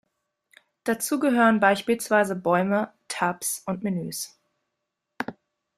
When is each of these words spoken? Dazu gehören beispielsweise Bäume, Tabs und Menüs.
Dazu 0.83 1.19
gehören 1.19 1.59
beispielsweise 1.59 2.35
Bäume, 2.35 2.91
Tabs 3.07 3.61
und 3.67 3.83
Menüs. 3.83 4.35